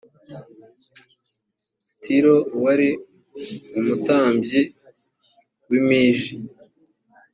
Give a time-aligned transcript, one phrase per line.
[2.01, 2.89] tiro wari
[3.79, 4.61] umutambyi
[5.69, 6.19] w i mij